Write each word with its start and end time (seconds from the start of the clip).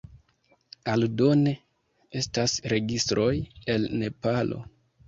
Aldone, 0.93 1.53
estas 2.23 2.59
registroj 2.75 3.31
el 3.77 3.89
Nepalo. 4.03 4.65